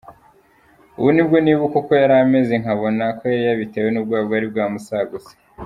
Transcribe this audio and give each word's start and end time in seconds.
Ubu 0.97 1.09
nibwo 1.15 1.37
nibuka 1.41 1.75
uko 1.81 1.91
yari 2.01 2.15
ameze 2.23 2.53
nkabona 2.61 3.03
ko 3.17 3.23
yari 3.31 3.43
yabitewe 3.49 3.87
n’ubwoba 3.91 4.23
bwari 4.27 4.45
bwamusagutse. 4.53 5.31